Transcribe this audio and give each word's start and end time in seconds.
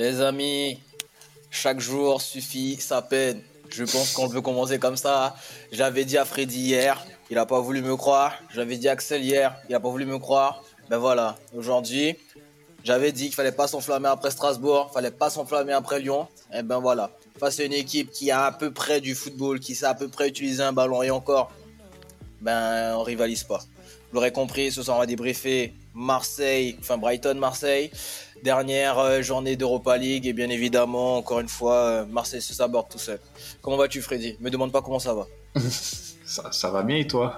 Les 0.00 0.22
amis, 0.22 0.78
chaque 1.50 1.78
jour 1.78 2.22
suffit 2.22 2.76
sa 2.80 3.02
peine. 3.02 3.42
Je 3.68 3.84
pense 3.84 4.14
qu'on 4.14 4.28
veut 4.28 4.40
commencer 4.40 4.78
comme 4.78 4.96
ça. 4.96 5.36
J'avais 5.72 6.06
dit 6.06 6.16
à 6.16 6.24
Freddy 6.24 6.58
hier, 6.58 7.04
il 7.28 7.34
n'a 7.34 7.44
pas 7.44 7.60
voulu 7.60 7.82
me 7.82 7.94
croire. 7.96 8.32
J'avais 8.54 8.78
dit 8.78 8.88
à 8.88 8.92
Axel 8.92 9.22
hier, 9.22 9.54
il 9.68 9.72
n'a 9.72 9.78
pas 9.78 9.90
voulu 9.90 10.06
me 10.06 10.18
croire. 10.18 10.64
Ben 10.88 10.96
voilà, 10.96 11.36
aujourd'hui, 11.54 12.16
j'avais 12.82 13.12
dit 13.12 13.26
qu'il 13.26 13.34
fallait 13.34 13.52
pas 13.52 13.68
s'enflammer 13.68 14.08
après 14.08 14.30
Strasbourg, 14.30 14.90
fallait 14.90 15.10
pas 15.10 15.28
s'enflammer 15.28 15.74
après 15.74 16.00
Lyon. 16.00 16.28
Et 16.50 16.60
eh 16.60 16.62
ben 16.62 16.78
voilà, 16.78 17.10
face 17.38 17.60
à 17.60 17.64
une 17.64 17.74
équipe 17.74 18.10
qui 18.10 18.30
a 18.30 18.46
à 18.46 18.52
peu 18.52 18.70
près 18.70 19.02
du 19.02 19.14
football, 19.14 19.60
qui 19.60 19.74
sait 19.74 19.84
à 19.84 19.94
peu 19.94 20.08
près 20.08 20.30
utiliser 20.30 20.62
un 20.62 20.72
ballon 20.72 21.02
et 21.02 21.10
encore, 21.10 21.52
ben 22.40 22.94
on 22.96 23.02
rivalise 23.02 23.44
pas. 23.44 23.58
Vous 23.58 24.14
l'aurez 24.14 24.32
compris, 24.32 24.72
ce 24.72 24.82
soir 24.82 24.96
on 24.96 25.00
va 25.00 25.06
débriefer 25.06 25.74
Marseille, 25.92 26.78
enfin 26.80 26.96
Brighton-Marseille. 26.96 27.90
Dernière 28.42 28.98
euh, 28.98 29.22
journée 29.22 29.56
d'Europa 29.56 29.98
League 29.98 30.26
et 30.26 30.32
bien 30.32 30.48
évidemment, 30.48 31.18
encore 31.18 31.40
une 31.40 31.48
fois, 31.48 31.74
euh, 31.74 32.06
Marseille 32.06 32.40
se 32.40 32.54
saborde 32.54 32.88
tout 32.88 32.98
seul. 32.98 33.20
Comment 33.60 33.76
vas-tu 33.76 34.00
Freddy? 34.00 34.36
Me 34.40 34.50
demande 34.50 34.72
pas 34.72 34.80
comment 34.80 34.98
ça 34.98 35.12
va. 35.12 35.26
ça, 36.24 36.70
va 36.70 36.82
bien 36.82 36.96
et 36.96 37.06
toi? 37.06 37.36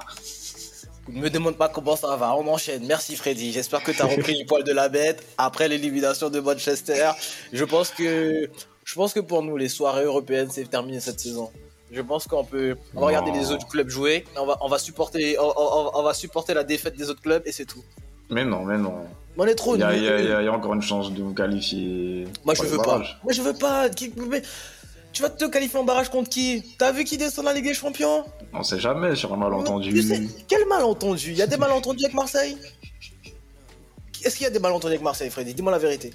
Ne 1.09 1.21
me 1.21 1.31
demande 1.31 1.57
pas 1.57 1.69
comment 1.69 1.97
ça 1.97 2.15
va, 2.17 2.37
on 2.37 2.47
enchaîne. 2.47 2.87
Merci 2.87 3.17
Freddy, 3.17 3.53
j'espère 3.53 3.83
que 3.83 3.91
tu 3.91 4.01
as 4.01 4.07
repris 4.07 4.39
le 4.39 4.47
poil 4.47 4.63
de 4.63 4.73
la 4.73 4.89
bête 4.89 5.27
après 5.39 5.69
l'élimination 5.69 6.31
de 6.31 6.39
Manchester. 6.39 7.11
Je 7.53 7.65
pense 7.65 7.91
que 7.91 8.49
je 8.85 8.95
pense 8.95 9.13
que 9.13 9.21
pour 9.21 9.43
nous, 9.43 9.57
les 9.57 9.69
soirées 9.69 10.05
européennes, 10.05 10.49
c'est 10.51 10.69
terminé 10.69 11.01
cette 11.01 11.21
saison. 11.21 11.51
Je 11.91 12.01
pense 12.01 12.27
qu'on 12.27 12.45
peut, 12.45 12.77
on 12.95 13.01
va 13.01 13.09
regarder 13.09 13.33
les 13.33 13.51
autres 13.51 13.69
clubs 13.69 13.89
jouer, 13.89 14.25
on 14.37 14.47
va, 14.47 14.57
on 14.63 14.69
va 14.69 14.79
supporter, 14.79 15.37
on, 15.39 16.03
va 16.03 16.15
supporter 16.15 16.55
la 16.55 16.65
défaite 16.65 16.97
des 16.97 17.11
autres 17.11 17.21
clubs 17.21 17.43
et 17.45 17.53
c'est 17.53 17.67
tout. 17.67 17.85
Mais 18.33 18.45
non, 18.45 18.65
mais 18.65 18.79
non. 18.79 19.07
On 19.37 19.47
est 19.47 19.55
trop 19.55 19.77
Il 19.77 19.81
y, 19.81 19.85
a 19.85 20.53
encore 20.53 20.75
une 20.75 20.83
chance 20.83 21.13
de 21.13 21.23
vous 21.23 21.35
qualifier. 21.35 22.27
Moi, 22.45 22.55
je 22.55 22.63
veux 22.63 22.79
pas. 22.79 23.03
Moi, 23.23 23.33
je 23.33 23.43
veux 23.43 23.55
pas. 23.55 23.89
Tu 23.91 25.21
vas 25.21 25.29
te 25.29 25.45
qualifier 25.45 25.79
en 25.79 25.85
barrage 25.85 26.09
contre 26.09 26.31
qui? 26.31 26.75
T'as 26.79 26.93
vu 26.93 27.05
qui 27.05 27.19
descend 27.19 27.45
la 27.45 27.53
Ligue 27.53 27.67
des 27.67 27.75
Champions? 27.75 28.25
On 28.55 28.63
sait 28.63 28.81
jamais 28.81 29.15
sur 29.15 29.33
un 29.33 29.37
malentendu. 29.37 29.93
Quel 30.49 30.67
malentendu? 30.67 31.31
Il 31.31 31.37
y 31.37 31.43
a 31.43 31.47
des 31.47 31.59
malentendus 31.59 32.05
avec 32.05 32.15
Marseille? 32.15 32.57
Est-ce 34.25 34.37
qu'il 34.37 34.45
y 34.45 34.47
a 34.47 34.51
des 34.51 34.59
malentendus 34.59 34.95
avec 34.95 35.03
Marseille, 35.03 35.31
Freddy? 35.31 35.53
Dis-moi 35.53 35.73
la 35.73 35.79
vérité. 35.79 36.13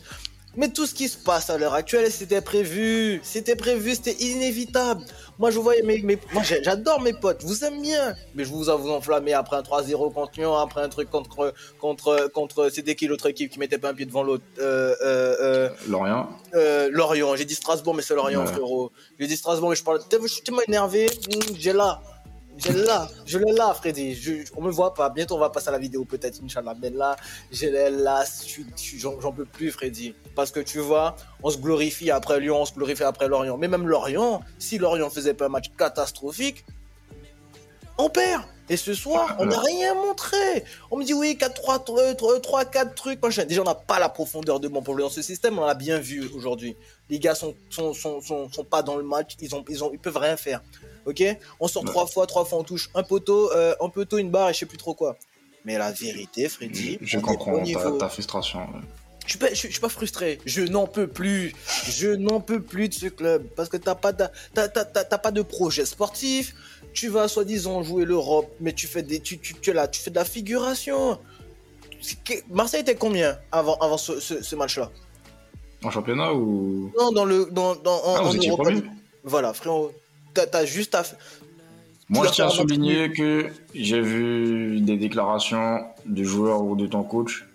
Mais 0.57 0.69
tout 0.69 0.87
ce 0.87 0.95
qui 0.95 1.07
se 1.07 1.17
passe 1.17 1.51
à 1.51 1.57
l'heure 1.59 1.75
actuelle, 1.75 2.11
c'était 2.11 2.41
prévu. 2.41 3.21
C'était 3.23 3.55
prévu, 3.55 3.93
c'était 3.93 4.23
inévitable. 4.23 5.03
Moi, 5.37 5.51
je 5.51 5.59
voyais 5.59 5.83
mes, 5.83 6.01
moi, 6.33 6.41
j'adore 6.41 6.99
mes 6.99 7.13
potes. 7.13 7.43
Vous 7.43 7.63
aime 7.63 7.79
bien. 7.79 8.15
Mais 8.33 8.43
je 8.43 8.49
vous 8.49 8.63
vous 8.63 8.89
enflammer 8.89 9.33
après 9.33 9.55
un 9.55 9.61
3-0 9.61 10.11
contre 10.11 10.31
Lyon, 10.35 10.55
après 10.55 10.81
un 10.81 10.89
truc 10.89 11.11
contre, 11.11 11.53
contre, 11.79 12.31
contre, 12.33 12.69
c'était 12.73 12.95
qui 12.95 13.05
l'autre 13.05 13.27
équipe 13.27 13.51
qui 13.51 13.59
mettait 13.59 13.77
pas 13.77 13.89
un 13.89 13.93
pied 13.93 14.07
devant 14.07 14.23
l'autre? 14.23 14.43
Euh, 14.57 14.95
euh, 15.05 15.35
euh, 15.41 15.69
Lorient. 15.87 16.27
Lorient. 16.91 17.35
J'ai 17.35 17.45
dit 17.45 17.53
Strasbourg, 17.53 17.93
mais 17.93 18.01
c'est 18.01 18.15
Lorient, 18.15 18.43
frérot. 18.47 18.91
J'ai 19.19 19.27
dit 19.27 19.37
Strasbourg, 19.37 19.69
mais 19.69 19.75
je 19.75 19.83
parle, 19.83 19.99
je 20.11 20.27
suis 20.27 20.41
tellement 20.41 20.61
énervé? 20.67 21.05
Hmm, 21.05 21.53
j'ai 21.55 21.73
là. 21.73 22.01
Je 22.57 22.71
l'ai 22.71 22.83
là, 22.83 23.07
je 23.25 23.37
l'ai 23.37 23.51
là, 23.53 23.73
Freddy. 23.73 24.15
Je, 24.15 24.43
on 24.55 24.61
me 24.61 24.71
voit 24.71 24.93
pas. 24.93 25.09
Bientôt, 25.09 25.35
on 25.35 25.39
va 25.39 25.49
passer 25.49 25.69
à 25.69 25.71
la 25.71 25.77
vidéo, 25.77 26.05
peut-être, 26.05 26.39
Inch'Allah. 26.43 26.73
Mais 26.81 26.89
là, 26.89 27.15
je 27.51 27.67
l'ai 27.67 27.89
là. 27.89 28.23
J'en 28.97 29.31
peux 29.31 29.45
plus, 29.45 29.71
Freddy. 29.71 30.15
Parce 30.35 30.51
que 30.51 30.59
tu 30.59 30.79
vois, 30.79 31.15
on 31.43 31.49
se 31.49 31.57
glorifie 31.57 32.11
après 32.11 32.39
Lyon, 32.39 32.61
on 32.61 32.65
se 32.65 32.73
glorifie 32.73 33.03
après 33.03 33.27
Lorient. 33.27 33.57
Mais 33.57 33.67
même 33.67 33.87
Lorient, 33.87 34.41
si 34.57 34.77
Lorient 34.77 35.09
faisait 35.09 35.33
pas 35.33 35.45
un 35.45 35.49
match 35.49 35.71
catastrophique, 35.77 36.65
on 37.97 38.09
perd. 38.09 38.43
Et 38.69 38.75
ce 38.75 38.93
soir, 38.93 39.37
on 39.39 39.45
n'a 39.45 39.59
rien 39.59 39.93
montré. 39.93 40.65
On 40.91 40.97
me 40.97 41.05
dit 41.05 41.13
oui, 41.13 41.37
4-3, 41.39 42.41
3, 42.41 42.65
4 42.65 42.95
trucs. 42.95 43.21
Déjà, 43.47 43.61
on 43.61 43.65
n'a 43.65 43.75
pas 43.75 43.97
la 43.97 44.09
profondeur 44.09 44.59
de 44.59 44.67
bon 44.67 44.81
pour 44.81 44.97
dans 44.97 45.09
ce 45.09 45.21
système. 45.21 45.57
On 45.57 45.65
l'a 45.65 45.73
bien 45.73 45.99
vu 45.99 46.29
aujourd'hui. 46.35 46.75
Les 47.09 47.19
gars 47.19 47.35
sont 47.35 47.55
sont, 47.69 47.93
sont, 47.93 48.21
sont, 48.21 48.51
sont, 48.51 48.63
pas 48.63 48.81
dans 48.81 48.97
le 48.97 49.03
match. 49.03 49.35
Ils 49.41 49.55
ont, 49.55 49.63
ils 49.69 49.83
ont, 49.83 49.91
ils 49.93 49.99
peuvent 49.99 50.17
rien 50.17 50.37
faire. 50.37 50.61
Ok? 51.05 51.23
On 51.59 51.67
sort 51.67 51.85
trois 51.85 52.05
fois, 52.05 52.27
trois 52.27 52.45
fois 52.45 52.59
on 52.59 52.63
touche 52.63 52.89
un 52.95 53.03
poteau, 53.03 53.51
euh, 53.53 53.75
un 53.79 53.89
poteau, 53.89 54.17
une 54.17 54.29
barre 54.29 54.49
et 54.49 54.53
je 54.53 54.59
sais 54.59 54.65
plus 54.65 54.77
trop 54.77 54.93
quoi. 54.93 55.17
Mais 55.65 55.77
la 55.77 55.91
vérité, 55.91 56.47
Freddy. 56.47 56.97
Je, 57.01 57.19
comprends 57.19 57.61
ta, 57.97 58.09
frustration. 58.09 58.67
Je 59.25 59.37
suis, 59.53 59.71
suis 59.71 59.81
pas 59.81 59.89
frustré. 59.89 60.39
Je 60.45 60.61
n'en 60.61 60.87
peux 60.87 61.07
plus. 61.07 61.53
Je 61.89 62.07
n'en 62.09 62.39
peux 62.39 62.61
plus 62.61 62.87
de 62.87 62.93
ce 62.93 63.07
club 63.07 63.45
parce 63.55 63.67
que 63.67 63.75
t'as 63.75 63.95
pas 63.95 64.13
de, 64.13 64.25
pas 64.53 65.31
de 65.31 65.41
projet 65.41 65.85
sportif. 65.85 66.55
Tu 66.93 67.09
vas 67.09 67.27
soi-disant 67.27 67.83
jouer 67.83 68.05
l'Europe, 68.05 68.49
mais 68.61 68.71
tu 68.71 68.87
fais 68.87 69.03
des, 69.03 69.19
tu, 69.19 69.37
tu, 69.39 69.53
tu, 69.55 69.73
là, 69.73 69.87
tu 69.87 70.01
fais 70.01 70.09
de 70.09 70.15
la 70.15 70.25
figuration. 70.25 71.19
Marseille 72.49 72.81
était 72.81 72.95
combien 72.95 73.37
avant, 73.51 73.75
avant 73.75 73.97
ce, 73.97 74.55
match-là? 74.55 74.91
En 75.83 75.91
championnat 75.91 76.33
ou 76.33 76.91
Non, 76.97 77.11
dans 77.11 77.25
le, 77.25 77.47
dans, 77.51 77.75
dans 77.75 78.03
en, 78.03 78.15
ah, 78.15 78.31
Voilà, 79.23 79.53
frérot 79.53 79.91
t'as 80.45 80.65
juste 80.65 80.95
à. 80.95 81.03
Moi, 82.09 82.27
je 82.27 82.31
tiens 82.31 82.47
à 82.47 82.49
souligner 82.49 83.11
que 83.11 83.47
j'ai 83.73 83.99
vu 83.99 84.79
des 84.79 84.97
déclarations 84.97 85.79
du 86.05 86.25
joueur 86.25 86.63
ou 86.63 86.75
de 86.75 86.87
ton 86.87 87.03
coach 87.03 87.45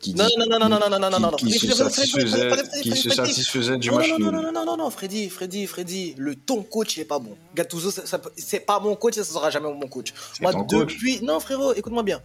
qui 0.00 0.14
non, 0.14 0.26
non, 0.36 0.46
non, 0.46 0.58
non, 0.58 0.68
non, 0.68 0.90
non, 0.90 0.98
non, 0.98 1.10
non, 1.10 1.20
non, 1.20 1.30
qui, 1.30 1.50
se 1.50 1.72
satisfaisait, 1.72 3.78
du 3.78 3.90
match. 3.90 4.10
Non, 4.10 4.18
non, 4.18 4.32
non, 4.32 4.52
non, 4.52 4.64
non, 4.66 4.76
non, 4.76 4.90
Freddy, 4.90 5.30
Freddy, 5.30 5.66
Freddy, 5.66 6.14
le 6.18 6.34
ton 6.34 6.62
coach 6.62 6.98
n'est 6.98 7.06
pas 7.06 7.18
bon. 7.18 7.36
Gattuso, 7.54 7.90
c'est 8.36 8.60
pas 8.60 8.80
mon 8.80 8.96
coach, 8.96 9.14
ça 9.14 9.24
sera 9.24 9.48
jamais 9.48 9.72
mon 9.72 9.88
coach. 9.88 10.12
Moi, 10.42 10.52
depuis, 10.68 11.22
non, 11.22 11.40
frérot, 11.40 11.72
écoute-moi 11.72 12.02
bien. 12.02 12.20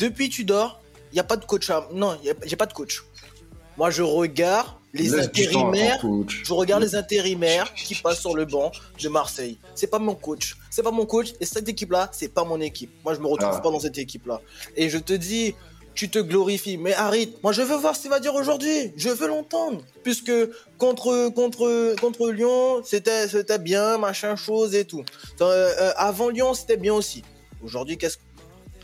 Depuis 0.00 0.28
tu 0.28 0.44
dors, 0.44 0.80
il 1.12 1.16
y 1.16 1.20
a 1.20 1.24
pas 1.24 1.36
de 1.36 1.44
coach. 1.44 1.70
Non, 1.92 2.16
j'ai 2.44 2.56
pas 2.56 2.66
de 2.66 2.72
coach. 2.72 3.04
Moi, 3.76 3.90
je 3.90 4.02
regarde 4.02 4.68
les 4.92 5.14
intérimaires. 5.14 6.04
Je 6.28 6.52
regarde 6.52 6.82
les 6.82 6.94
intérimaires 6.94 7.72
qui 7.74 7.94
passent 7.96 8.20
sur 8.20 8.34
le 8.34 8.44
banc 8.44 8.70
de 9.02 9.08
Marseille. 9.08 9.58
C'est 9.74 9.88
pas 9.88 9.98
mon 9.98 10.14
coach. 10.14 10.56
C'est 10.70 10.82
pas 10.82 10.92
mon 10.92 11.04
coach. 11.04 11.32
Et 11.40 11.44
cette 11.44 11.68
équipe-là, 11.68 12.08
c'est 12.12 12.28
pas 12.28 12.44
mon 12.44 12.60
équipe. 12.60 12.90
Moi, 13.04 13.14
je 13.14 13.20
me 13.20 13.26
retrouve 13.26 13.54
ah. 13.54 13.60
pas 13.60 13.70
dans 13.70 13.80
cette 13.80 13.98
équipe-là. 13.98 14.40
Et 14.76 14.88
je 14.88 14.98
te 14.98 15.12
dis, 15.12 15.54
tu 15.94 16.08
te 16.08 16.20
glorifies. 16.20 16.76
Mais 16.76 16.94
arrête. 16.94 17.42
Moi, 17.42 17.52
je 17.52 17.62
veux 17.62 17.76
voir 17.76 17.96
ce 17.96 18.02
qu'il 18.02 18.10
va 18.10 18.20
dire 18.20 18.34
aujourd'hui. 18.34 18.92
Je 18.96 19.10
veux 19.10 19.26
l'entendre. 19.26 19.82
Puisque 20.04 20.32
contre, 20.78 21.28
contre, 21.30 21.96
contre 22.00 22.30
Lyon, 22.30 22.82
c'était, 22.84 23.26
c'était 23.26 23.58
bien, 23.58 23.98
machin, 23.98 24.36
chose 24.36 24.76
et 24.76 24.84
tout. 24.84 25.04
Euh, 25.40 25.72
euh, 25.80 25.92
avant 25.96 26.28
Lyon, 26.28 26.54
c'était 26.54 26.76
bien 26.76 26.94
aussi. 26.94 27.24
Aujourd'hui, 27.64 27.98
qu'est-ce, 27.98 28.18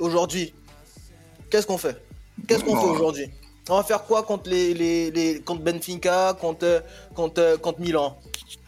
aujourd'hui, 0.01 0.55
qu'est-ce 1.51 1.67
qu'on 1.67 1.79
fait? 1.79 1.97
Qu'est-ce 2.49 2.65
qu'on 2.65 2.81
fait 2.81 2.89
aujourd'hui? 2.89 3.31
On 3.71 3.77
va 3.77 3.85
faire 3.85 4.03
quoi 4.03 4.25
contre 4.25 4.51
les, 4.51 4.75
les, 4.75 5.11
les 5.13 5.41
contre 5.41 5.63
Benfica, 5.63 6.37
contre, 6.41 6.83
contre, 7.15 7.57
contre 7.61 7.81
Milan? 7.81 8.19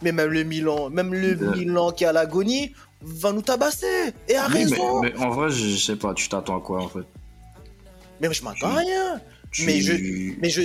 Mais 0.01 0.13
même 0.13 0.29
le 0.29 0.43
Milan, 0.43 0.89
même 0.89 1.13
le 1.13 1.35
Milan 1.35 1.91
qui 1.91 2.05
est 2.05 2.07
à 2.07 2.13
l'agonie, 2.13 2.73
va 3.01 3.33
nous 3.33 3.41
tabasser. 3.41 4.13
Et 4.29 4.35
à 4.35 4.47
raison. 4.47 5.01
Mais, 5.01 5.13
en 5.17 5.29
vrai, 5.29 5.49
je 5.49 5.75
sais 5.75 5.97
pas, 5.97 6.13
tu 6.13 6.29
t'attends 6.29 6.57
à 6.57 6.61
quoi 6.61 6.81
en 6.81 6.87
fait? 6.87 7.03
Mais 8.21 8.33
je 8.33 8.43
m'attends 8.43 8.69
à 8.69 8.75
rien. 8.75 9.21
Mais 9.65 9.81
je, 9.81 9.93
mais 10.41 10.49
je, 10.49 10.61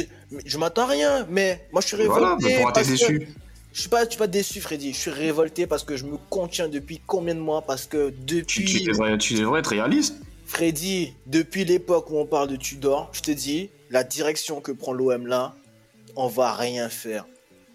je 0.47 0.59
m'attends 0.59 0.83
à 0.83 0.87
rien. 0.87 1.27
Mais 1.29 1.67
moi, 1.73 1.83
je 1.83 1.89
suis 1.89 1.97
révolté. 1.97 2.55
Voilà, 2.59 2.73
parce 2.73 2.87
déçu? 2.87 3.29
Je 3.73 3.81
suis 3.81 3.91
pas, 3.91 4.07
suis 4.07 4.19
pas 4.19 4.29
déçu, 4.29 4.61
Freddy. 4.61 4.93
Je 4.93 4.99
suis 4.99 5.11
révolté 5.11 5.67
parce 5.67 5.83
que 5.83 5.97
je 5.97 6.05
me 6.05 6.17
contiens 6.31 6.69
depuis 6.69 7.01
combien 7.07 7.35
de 7.35 7.41
mois? 7.41 7.63
Parce 7.63 7.87
que 7.87 8.15
depuis. 8.25 8.65
Tu, 8.65 8.85
devrais, 8.85 9.19
tu 9.19 9.35
devrais 9.35 9.61
être 9.61 9.67
réaliste. 9.67 10.15
Freddy, 10.49 11.13
depuis 11.27 11.67
l'époque 11.67 12.11
où 12.11 12.17
on 12.17 12.25
parle 12.25 12.49
de 12.49 12.57
Tudor, 12.57 13.11
je 13.13 13.21
te 13.21 13.31
dis, 13.31 13.71
la 13.91 14.03
direction 14.03 14.63
que 14.63 14.73
prend 14.73 14.95
l'OM 14.95 15.27
là, 15.27 15.55
on 16.17 16.27
va 16.27 16.53
rien 16.55 16.89
faire. 16.89 17.27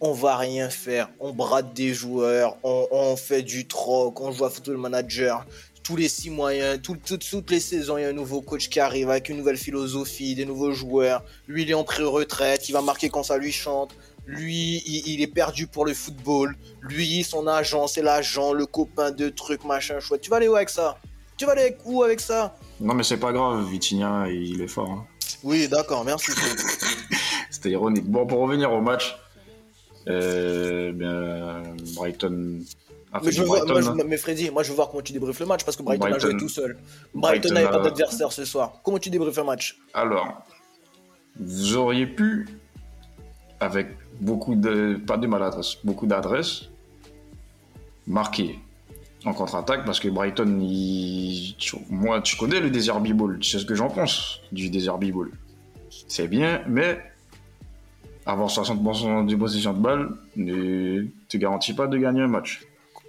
On 0.01 0.11
va 0.11 0.35
rien 0.38 0.69
faire. 0.72 1.09
On 1.19 1.31
brade 1.31 1.73
des 1.73 1.94
joueurs, 1.94 2.57
on, 2.63 3.16
fait 3.16 3.44
du 3.44 3.67
troc, 3.67 4.19
on 4.19 4.31
joue 4.31 4.44
à 4.44 4.50
football 4.50 4.78
manager. 4.78 5.45
Tous 5.83 5.95
les 5.95 6.09
six 6.09 6.31
mois, 6.31 6.51
toutes 6.79 7.51
les 7.51 7.59
saisons, 7.59 7.97
il 7.97 8.01
y 8.01 8.06
a 8.06 8.09
un 8.09 8.13
nouveau 8.13 8.41
coach 8.41 8.67
qui 8.69 8.79
arrive 8.79 9.12
avec 9.12 9.29
une 9.29 9.38
nouvelle 9.38 9.57
philosophie, 9.57 10.33
des 10.33 10.45
nouveaux 10.45 10.73
joueurs. 10.73 11.23
Lui, 11.47 11.62
il 11.62 11.69
est 11.69 11.75
en 11.75 11.83
pré-retraite, 11.83 12.67
il 12.69 12.72
va 12.72 12.81
marquer 12.81 13.07
quand 13.07 13.23
ça 13.23 13.38
lui 13.38 13.51
chante. 13.51 13.95
Lui, 14.25 14.81
il, 14.88 15.21
est 15.21 15.27
perdu 15.27 15.68
pour 15.68 15.86
le 15.86 15.94
football. 15.94 16.57
Lui, 16.81 17.24
son 17.24 17.45
agent, 17.45 17.86
c'est 17.88 18.01
l'agent, 18.01 18.51
le 18.51 18.65
copain 18.65 19.12
de 19.12 19.30
trucs, 19.30 19.63
machin, 19.63 20.00
chouette. 20.00 20.21
Tu 20.21 20.31
vas 20.31 20.38
aller 20.38 20.48
où 20.48 20.56
avec 20.56 20.69
ça? 20.69 20.98
Tu 21.38 21.45
vas 21.45 21.53
aller 21.53 21.75
où 21.85 22.03
avec 22.03 22.19
ça 22.19 22.56
non, 22.83 22.94
mais 22.95 23.03
c'est 23.03 23.18
pas 23.18 23.31
grave, 23.31 23.65
Vitinha, 23.69 24.27
il 24.30 24.62
est 24.62 24.68
fort. 24.68 24.89
Hein. 24.89 25.06
Oui, 25.44 25.69
d'accord, 25.69 26.03
merci. 26.03 26.31
C'était 27.50 27.69
ironique. 27.69 28.06
Bon, 28.06 28.25
pour 28.25 28.39
revenir 28.39 28.74
au 28.74 28.81
match, 28.81 29.15
euh, 30.09 30.91
bien, 30.91 31.63
Brighton. 31.95 32.59
mais, 33.24 33.31
je 33.31 33.44
Brighton, 33.44 34.00
hein. 34.00 34.03
mais 34.06 34.18
Freddy, 34.18 34.50
moi 34.50 34.63
je 34.63 34.69
veux 34.69 34.75
voir 34.75 34.89
comment 34.89 35.01
tu 35.01 35.13
débriefes 35.13 35.39
le 35.39 35.45
match 35.45 35.63
parce 35.63 35.77
que 35.77 35.83
Brighton, 35.83 36.12
a 36.12 36.19
joué 36.19 36.35
tout 36.35 36.50
seul. 36.50 36.77
Brighton 37.13 37.53
n'avait 37.53 37.69
pas 37.69 37.79
d'adversaire 37.79 38.31
ce 38.33 38.44
soir. 38.44 38.81
Comment 38.83 39.00
tu 39.00 39.09
débriefes 39.09 39.38
le 39.38 39.44
match? 39.44 39.77
Alors, 39.94 40.44
vous 41.39 41.77
auriez 41.77 42.07
pu, 42.07 42.50
avec 43.62 43.88
beaucoup 44.19 44.56
de, 44.56 45.00
pas 45.07 45.15
de 45.18 45.27
maladresse, 45.27 45.77
beaucoup 45.86 46.06
d'adresse, 46.06 46.63
marquer 48.07 48.59
en 49.25 49.34
contre-attaque 49.34 49.86
parce 49.86 50.00
que 50.00 50.08
Brighton, 50.08 50.60
moi, 51.90 52.22
tu 52.22 52.36
connais 52.38 52.60
le 52.60 52.70
Desert 52.70 53.00
Ball, 53.00 53.40
tu 53.40 53.50
sais 53.50 53.60
ce 53.60 53.66
que 53.66 53.75
j'en 53.75 53.90
pense 53.90 54.42
du 54.52 54.70
Desert 54.70 54.98
Ball. 54.98 55.31
C'est 56.08 56.28
bien, 56.28 56.62
mais 56.68 57.00
avoir 58.25 58.50
60% 58.50 59.25
de 59.25 59.36
possession 59.36 59.74
de 59.74 59.80
balle 59.80 60.10
ne 60.36 61.06
te 61.28 61.38
garantit 61.38 61.74
pas 61.74 61.88
de 61.88 61.98
gagner 61.98 62.22
un 62.22 62.28
match. 62.28 62.62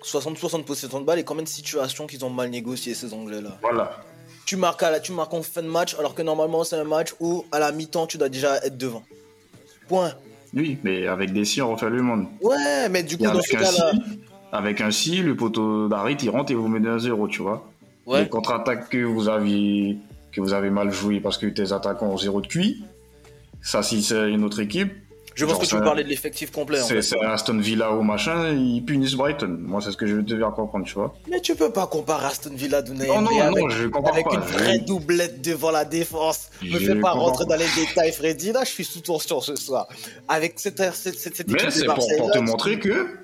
60% 0.03 0.65
possession 0.65 1.01
de 1.01 1.05
balle 1.05 1.19
et 1.19 1.25
combien 1.25 1.43
de 1.43 1.49
situations 1.49 2.07
qu'ils 2.07 2.25
ont 2.25 2.31
mal 2.31 2.51
négocié 2.51 2.95
ces 2.95 3.15
Anglais-là 3.15 3.59
Voilà. 3.63 4.01
Tu 4.45 4.57
marques, 4.57 4.83
à 4.83 4.91
la, 4.91 5.01
tu 5.01 5.13
marques 5.13 5.33
en 5.33 5.43
fin 5.43 5.63
de 5.63 5.69
match 5.69 5.97
alors 5.99 6.15
que 6.15 6.21
normalement 6.21 6.65
c'est 6.65 6.77
un 6.77 6.85
match 6.85 7.15
où 7.21 7.47
à 7.51 7.59
la 7.59 7.73
mi-temps 7.73 8.07
tu 8.07 8.19
dois 8.19 8.29
déjà 8.29 8.57
être 8.59 8.77
devant. 8.77 9.03
Point. 9.89 10.13
Oui, 10.53 10.79
mais 10.85 11.07
avec 11.07 11.33
des 11.33 11.47
si 11.47 11.63
on 11.63 11.73
refait 11.73 11.89
le 11.89 12.03
monde. 12.03 12.27
Ouais, 12.43 12.89
mais 12.91 13.03
du 13.03 13.17
coup 13.17 13.25
dans 13.25 13.41
ce 13.41 13.53
cas-là... 13.53 13.93
avec 14.55 14.81
un 14.81 14.93
si, 14.93 15.17
le 15.21 15.35
poteau 15.35 15.89
d'arrêt 15.89 16.15
il 16.15 16.31
rentre 16.31 16.53
et 16.53 16.55
vous 16.55 16.69
mettez 16.69 16.89
un 16.89 17.01
zéro, 17.01 17.27
tu 17.27 17.43
vois. 17.43 17.67
Ouais. 18.06 18.23
Les 18.23 18.29
contre-attaques 18.29 18.89
que 18.89 19.05
vous 19.05 19.29
aviez 19.29 19.99
que 20.33 20.41
vous 20.41 20.53
avez 20.53 20.71
mal 20.71 20.93
joué 20.93 21.21
parce 21.21 21.39
que 21.39 21.47
tes 21.47 21.73
attaquants 21.73 22.06
ont 22.06 22.19
zéro 22.19 22.41
de 22.41 22.47
QI, 22.47 22.85
ça 23.61 23.83
si 23.83 24.03
c'est 24.03 24.31
une 24.31 24.45
autre 24.45 24.61
équipe, 24.61 24.93
je 25.35 25.45
pense 25.45 25.59
que 25.59 25.67
tu 25.67 25.75
veux 25.75 25.83
parler 25.83 26.05
de 26.05 26.09
l'effectif 26.09 26.53
complet. 26.53 26.79
C'est 26.81 27.19
Aston 27.25 27.59
Villa 27.59 27.93
ou 27.93 28.03
machin, 28.03 28.53
ils 28.53 28.85
punissent 28.85 29.17
Brighton. 29.17 29.59
Moi, 29.61 29.81
c'est 29.81 29.91
ce 29.91 29.97
que 29.97 30.06
je 30.06 30.15
veux 30.15 30.25
faire 30.25 30.53
comprendre, 30.53 30.87
tu 30.87 30.95
vois. 30.95 31.12
Mais 31.29 31.41
tu 31.41 31.56
peux 31.56 31.73
pas 31.73 31.89
comparer 31.89 32.27
Aston 32.27 32.53
Villa 32.55 32.83
de 32.83 32.93
Non, 32.93 33.21
non, 33.21 33.41
avec, 33.41 33.65
non, 33.65 33.69
je 33.69 33.89
compare 33.89 34.12
avec 34.12 34.27
une 34.33 34.39
vraie 34.39 34.79
doublette 34.79 35.43
devant 35.43 35.73
la 35.73 35.85
défense. 35.85 36.51
Je 36.62 36.73
me 36.73 36.79
fais 36.79 37.01
pas 37.01 37.11
rentrer 37.11 37.47
dans 37.47 37.56
les 37.56 37.67
détails, 37.75 38.12
Freddy. 38.12 38.53
Là, 38.53 38.62
je 38.62 38.71
suis 38.71 38.85
sous 38.85 39.01
tension 39.01 39.41
ce 39.41 39.56
soir. 39.56 39.89
Avec 40.29 40.61
cette, 40.61 40.79
cette, 40.95 41.19
cette, 41.19 41.35
cette 41.35 41.51
Mais 41.51 41.59
c'est 41.69 41.85
pour, 41.85 42.06
pour 42.17 42.31
te 42.31 42.39
montrer 42.39 42.79
que 42.79 43.24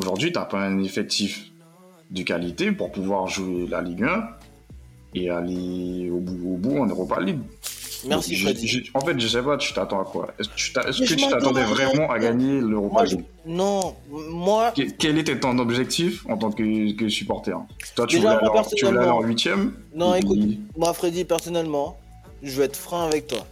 aujourd'hui, 0.00 0.32
t'as 0.32 0.44
pas 0.44 0.60
un 0.60 0.82
effectif 0.82 1.50
de 2.10 2.22
qualité 2.22 2.72
pour 2.72 2.92
pouvoir 2.92 3.28
jouer 3.28 3.66
la 3.68 3.80
Ligue 3.80 4.04
1 4.04 4.28
et 5.14 5.30
aller 5.30 6.10
au 6.10 6.18
bout, 6.18 6.54
au 6.54 6.56
bout 6.56 6.78
en 6.78 6.86
Europa 6.86 7.20
League. 7.20 7.40
Merci 8.06 8.36
Freddy. 8.36 8.90
en 8.94 9.00
fait, 9.00 9.18
je 9.18 9.28
sais 9.28 9.42
pas, 9.42 9.56
tu 9.56 9.72
t'attends 9.72 10.00
à 10.00 10.04
quoi? 10.04 10.34
Est-ce 10.38 10.48
que 10.48 11.14
tu 11.14 11.28
t'attendais 11.28 11.62
vraiment 11.62 12.10
à 12.10 12.18
gagner 12.18 12.60
l'Europa 12.60 13.04
League? 13.04 13.24
Non, 13.46 13.94
moi. 14.10 14.72
Quel 14.98 15.18
était 15.18 15.38
ton 15.38 15.58
objectif 15.58 16.26
en 16.28 16.36
tant 16.36 16.50
que, 16.50 17.08
supporter? 17.08 17.56
Toi, 17.94 18.06
tu 18.06 18.18
voulais, 18.18 18.30
aller 18.30 19.08
en 19.08 19.22
huitième? 19.22 19.74
Non, 19.94 20.14
écoute, 20.14 20.40
moi, 20.76 20.92
Freddy, 20.94 21.24
personnellement, 21.24 21.98
je 22.42 22.58
vais 22.58 22.64
être 22.64 22.76
franc 22.76 23.02
avec 23.02 23.28
toi. 23.28 23.46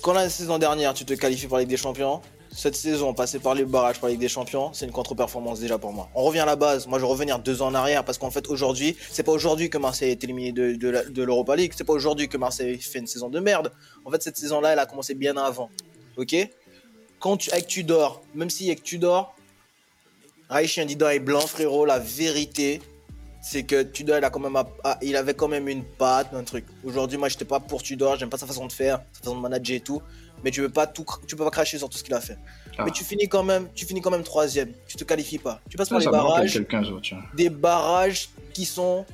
Quand 0.00 0.12
la 0.12 0.28
saison 0.28 0.58
dernière, 0.58 0.92
tu 0.94 1.04
te 1.04 1.14
qualifies 1.14 1.46
pour 1.46 1.56
la 1.56 1.62
Ligue 1.62 1.70
des 1.70 1.76
Champions, 1.78 2.20
cette 2.56 2.76
saison, 2.76 3.12
passer 3.14 3.40
par 3.40 3.54
les 3.54 3.64
barrages 3.64 3.98
pour 3.98 4.06
la 4.06 4.12
Ligue 4.12 4.20
des 4.20 4.28
Champions, 4.28 4.72
c'est 4.72 4.86
une 4.86 4.92
contre-performance 4.92 5.58
déjà 5.58 5.76
pour 5.76 5.92
moi. 5.92 6.08
On 6.14 6.22
revient 6.22 6.40
à 6.40 6.46
la 6.46 6.54
base. 6.54 6.86
Moi, 6.86 6.98
je 6.98 7.04
vais 7.04 7.10
revenir 7.10 7.40
deux 7.40 7.62
ans 7.62 7.66
en 7.66 7.74
arrière 7.74 8.04
parce 8.04 8.16
qu'en 8.16 8.30
fait, 8.30 8.46
aujourd'hui, 8.48 8.96
c'est 9.10 9.24
pas 9.24 9.32
aujourd'hui 9.32 9.68
que 9.68 9.78
Marseille 9.78 10.12
est 10.12 10.22
éliminé 10.22 10.52
de, 10.52 11.22
l'Europa 11.22 11.56
League. 11.56 11.72
C'est 11.76 11.84
pas 11.84 11.92
aujourd'hui 11.92 12.28
que 12.28 12.36
Marseille 12.36 12.78
fait 12.78 13.00
une 13.00 13.08
saison 13.08 13.28
de 13.28 13.40
merde. 13.40 13.72
En 14.04 14.10
fait, 14.10 14.22
cette 14.22 14.36
saison-là, 14.36 14.72
elle 14.72 14.78
a 14.78 14.86
commencé 14.86 15.14
bien 15.14 15.36
avant. 15.36 15.68
Ok? 16.16 16.36
Quand 17.18 17.36
tu, 17.36 17.50
avec 17.50 17.66
Tudor, 17.66 18.22
même 18.34 18.50
si 18.50 18.66
avec 18.66 18.84
Tudor, 18.84 19.34
Raïchi 20.48 20.84
Dida 20.86 21.14
est 21.14 21.20
blanc, 21.20 21.40
frérot, 21.40 21.84
la 21.86 21.98
vérité, 21.98 22.80
c'est 23.42 23.64
que 23.64 23.82
Tudor, 23.82 24.18
il, 24.18 24.30
quand 24.30 24.38
même, 24.38 24.62
il 25.02 25.16
avait 25.16 25.34
quand 25.34 25.48
même 25.48 25.68
une 25.68 25.82
patte, 25.82 26.32
un 26.32 26.44
truc. 26.44 26.66
Aujourd'hui, 26.84 27.18
moi, 27.18 27.28
j'étais 27.28 27.44
pas 27.44 27.58
pour 27.58 27.82
Tudor, 27.82 28.16
j'aime 28.16 28.30
pas 28.30 28.38
sa 28.38 28.46
façon 28.46 28.66
de 28.66 28.72
faire, 28.72 29.00
sa 29.12 29.20
façon 29.20 29.36
de 29.36 29.40
manager 29.40 29.76
et 29.76 29.80
tout 29.80 30.00
mais 30.44 30.50
tu 30.50 30.60
peux 30.60 30.68
pas 30.68 30.86
tout, 30.86 31.06
tu 31.26 31.36
peux 31.36 31.44
pas 31.44 31.50
cracher 31.50 31.78
sur 31.78 31.88
tout 31.88 31.96
ce 31.96 32.04
qu'il 32.04 32.12
a 32.14 32.20
fait. 32.20 32.36
Ah. 32.76 32.84
Mais 32.84 32.90
tu 32.90 33.02
finis 33.02 33.28
quand 33.28 33.42
même, 33.42 33.68
tu 33.74 33.86
finis 33.86 34.02
quand 34.02 34.10
même 34.10 34.22
troisième. 34.22 34.72
Tu 34.86 34.96
te 34.96 35.04
qualifies 35.04 35.38
pas. 35.38 35.60
Tu 35.70 35.76
passes 35.78 35.88
par 35.88 35.98
les 35.98 36.06
barrages. 36.06 36.62
des 37.34 37.48
barrages 37.48 38.28
qui 38.52 38.66
sont 38.66 39.06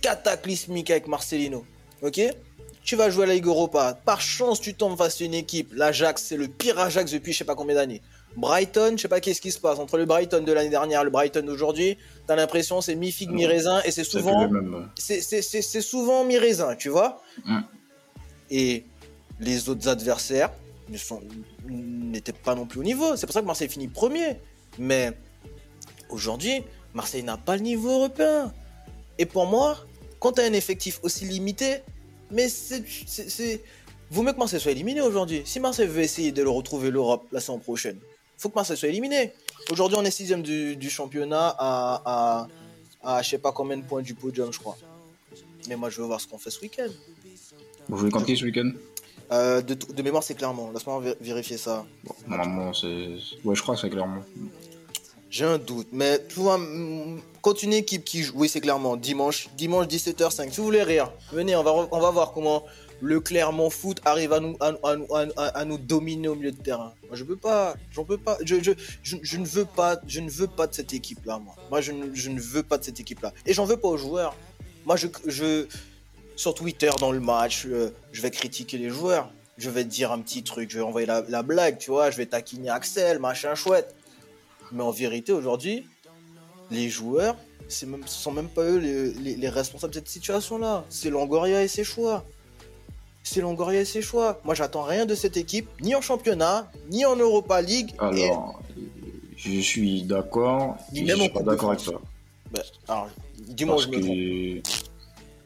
cataclysmiques 0.00 0.90
avec 0.90 1.06
Marcelino. 1.06 1.64
Ok? 2.02 2.20
Tu 2.82 2.96
vas 2.96 3.10
jouer 3.10 3.24
à 3.24 3.26
la 3.26 3.34
Ligue 3.34 3.46
Europa. 3.46 3.98
Par 4.06 4.22
chance, 4.22 4.62
tu 4.62 4.72
tombes 4.72 4.96
face 4.96 5.20
à 5.20 5.24
une 5.24 5.34
équipe. 5.34 5.72
L'Ajax, 5.74 6.22
c'est 6.22 6.38
le 6.38 6.48
pire 6.48 6.78
Ajax 6.78 7.12
depuis 7.12 7.34
je 7.34 7.38
sais 7.38 7.44
pas 7.44 7.54
combien 7.54 7.74
d'années. 7.74 8.00
Brighton, 8.36 8.94
je 8.96 9.02
sais 9.02 9.08
pas 9.08 9.20
qu'est-ce 9.20 9.40
qui 9.42 9.52
se 9.52 9.58
passe 9.58 9.78
entre 9.78 9.98
le 9.98 10.06
Brighton 10.06 10.42
de 10.42 10.52
l'année 10.52 10.70
dernière 10.70 11.02
et 11.02 11.04
le 11.04 11.10
Brighton 11.10 11.42
d'aujourd'hui. 11.44 11.98
T'as 12.26 12.36
l'impression 12.36 12.80
c'est 12.80 12.94
mi 12.94 13.10
figue 13.12 13.30
mi 13.30 13.46
raisin 13.46 13.82
et 13.84 13.90
c'est 13.90 14.04
souvent, 14.04 14.48
c'est 14.96 15.82
souvent 15.82 16.24
mi 16.24 16.38
raisin, 16.38 16.76
tu 16.76 16.88
vois? 16.88 17.20
Mm. 17.44 17.60
Et 18.50 18.84
les 19.40 19.68
autres 19.68 19.88
adversaires 19.88 20.50
n'étaient 21.68 22.32
pas 22.32 22.54
non 22.54 22.66
plus 22.66 22.80
au 22.80 22.82
niveau. 22.82 23.16
C'est 23.16 23.26
pour 23.26 23.34
ça 23.34 23.40
que 23.40 23.46
Marseille 23.46 23.68
finit 23.68 23.88
premier. 23.88 24.36
Mais 24.78 25.12
aujourd'hui, 26.08 26.62
Marseille 26.94 27.22
n'a 27.22 27.36
pas 27.36 27.56
le 27.56 27.62
niveau 27.62 27.90
européen. 27.90 28.52
Et 29.18 29.26
pour 29.26 29.46
moi, 29.46 29.78
quand 30.20 30.32
tu 30.32 30.40
as 30.40 30.44
un 30.44 30.52
effectif 30.52 31.00
aussi 31.02 31.24
limité, 31.24 31.82
mais 32.30 32.48
c'est. 32.48 33.62
Vaut 34.10 34.22
mieux 34.22 34.32
que 34.32 34.38
Marseille 34.38 34.60
soit 34.60 34.72
éliminé 34.72 35.02
aujourd'hui. 35.02 35.42
Si 35.44 35.60
Marseille 35.60 35.86
veut 35.86 36.00
essayer 36.00 36.32
de 36.32 36.42
le 36.42 36.48
retrouver 36.48 36.90
l'Europe 36.90 37.26
la 37.30 37.40
saison 37.40 37.58
prochaine, 37.58 37.98
faut 38.38 38.48
que 38.48 38.54
Marseille 38.54 38.78
soit 38.78 38.88
éliminé. 38.88 39.34
Aujourd'hui, 39.70 39.98
on 40.00 40.04
est 40.04 40.10
sixième 40.10 40.40
du, 40.42 40.76
du 40.76 40.88
championnat 40.88 41.54
à, 41.58 42.02
à, 42.06 42.48
à, 43.02 43.22
je 43.22 43.28
sais 43.28 43.38
pas 43.38 43.52
combien 43.52 43.76
de 43.76 43.82
points 43.82 44.00
du 44.00 44.14
podium, 44.14 44.50
je 44.50 44.58
crois. 44.58 44.78
Mais 45.68 45.76
moi, 45.76 45.90
je 45.90 46.00
veux 46.00 46.06
voir 46.06 46.22
ce 46.22 46.26
qu'on 46.26 46.38
fait 46.38 46.50
ce 46.50 46.60
week-end. 46.60 46.88
Vous 47.88 47.98
jouez 47.98 48.10
contre 48.10 48.24
qui 48.24 48.36
ce 48.36 48.44
week-end? 48.44 48.70
Euh, 49.32 49.60
de, 49.62 50.02
mémoire, 50.02 50.22
c'est 50.22 50.34
clairement. 50.34 50.70
Laisse-moi 50.72 51.02
vérifier 51.20 51.56
ça. 51.56 51.84
normalement, 52.26 52.72
c'est. 52.72 53.16
Ouais, 53.44 53.54
je 53.54 53.62
crois 53.62 53.74
que 53.74 53.80
c'est 53.80 53.90
clairement. 53.90 54.22
J'ai 55.30 55.44
un 55.44 55.58
doute, 55.58 55.88
mais 55.92 56.18
tu 56.26 56.40
vois, 56.40 56.58
quand 57.42 57.62
une 57.62 57.74
équipe 57.74 58.02
qui 58.02 58.22
joue, 58.22 58.32
oui, 58.36 58.48
c'est 58.48 58.62
clairement 58.62 58.96
dimanche, 58.96 59.50
dimanche 59.58 59.86
17h05. 59.86 60.50
Si 60.50 60.56
vous 60.56 60.64
voulez 60.64 60.82
rire, 60.82 61.12
venez, 61.32 61.54
on 61.54 61.62
va, 61.62 61.72
on 61.92 62.00
va 62.00 62.10
voir 62.10 62.32
comment 62.32 62.64
le 63.00 63.20
Clermont 63.20 63.70
Foot 63.70 64.00
arrive 64.04 64.32
à 64.32 64.40
nous, 64.40 64.56
à, 64.60 64.72
à, 64.82 65.42
à, 65.58 65.64
nous 65.64 65.78
dominer 65.78 66.28
au 66.28 66.34
milieu 66.34 66.50
de 66.50 66.60
terrain. 66.60 66.94
Moi, 67.06 67.16
je 67.16 67.24
peux 67.24 67.36
pas, 67.36 67.74
j'en 67.92 68.04
peux 68.04 68.18
pas, 68.18 68.38
je, 68.42 68.56
je, 68.62 68.72
je, 69.02 69.36
ne 69.36 69.46
veux 69.46 69.64
pas, 69.66 70.00
je 70.06 70.20
ne 70.20 70.30
veux 70.30 70.46
pas 70.46 70.66
de 70.66 70.74
cette 70.74 70.92
équipe-là, 70.92 71.38
moi. 71.38 71.54
Moi, 71.70 71.80
je 71.80 71.92
ne, 71.92 72.14
je 72.14 72.30
ne 72.30 72.40
veux 72.40 72.62
pas 72.62 72.78
de 72.78 72.84
cette 72.84 72.98
équipe-là. 72.98 73.32
Et 73.46 73.52
j'en 73.52 73.66
veux 73.66 73.76
pas 73.76 73.88
aux 73.88 73.96
joueurs. 73.96 74.34
Moi, 74.84 74.96
je, 74.96 75.06
je, 75.26 75.66
sur 76.38 76.54
Twitter 76.54 76.90
dans 77.00 77.10
le 77.10 77.18
match, 77.18 77.66
euh, 77.66 77.90
je 78.12 78.22
vais 78.22 78.30
critiquer 78.30 78.78
les 78.78 78.90
joueurs. 78.90 79.28
Je 79.58 79.70
vais 79.70 79.84
dire 79.84 80.12
un 80.12 80.20
petit 80.20 80.44
truc, 80.44 80.70
je 80.70 80.78
vais 80.78 80.84
envoyer 80.84 81.06
la, 81.06 81.42
blague, 81.42 81.78
tu 81.78 81.90
vois, 81.90 82.12
je 82.12 82.16
vais 82.16 82.26
taquiner 82.26 82.70
Axel, 82.70 83.18
machin 83.18 83.56
chouette. 83.56 83.96
Mais 84.70 84.84
en 84.84 84.92
vérité, 84.92 85.32
aujourd'hui, 85.32 85.84
les 86.70 86.88
joueurs, 86.88 87.34
ce 87.66 87.86
ne 87.86 87.96
sont 88.06 88.30
même 88.30 88.48
pas 88.48 88.62
eux 88.62 88.78
les, 88.78 89.48
responsables 89.48 89.92
de 89.92 89.98
cette 89.98 90.08
situation-là. 90.08 90.84
C'est 90.90 91.10
Longoria 91.10 91.64
et 91.64 91.68
ses 91.68 91.82
choix. 91.82 92.24
C'est 93.24 93.40
Longoria 93.40 93.80
et 93.80 93.84
ses 93.84 94.00
choix. 94.00 94.40
Moi, 94.44 94.54
j'attends 94.54 94.84
rien 94.84 95.06
de 95.06 95.16
cette 95.16 95.36
équipe, 95.36 95.68
ni 95.80 95.96
en 95.96 96.00
championnat, 96.00 96.70
ni 96.88 97.04
en 97.04 97.16
Europa 97.16 97.60
League. 97.60 97.90
Alors, 97.98 98.62
je 99.36 99.58
suis 99.58 100.02
d'accord. 100.04 100.76
Je 100.94 101.04
suis 101.04 101.28
pas 101.30 101.42
d'accord 101.42 101.70
avec 101.70 101.82
toi. 101.82 102.00
Ben, 102.52 102.62
alors, 102.86 103.08
dis-moi 103.40 103.78
je 103.78 103.88
me 103.88 104.62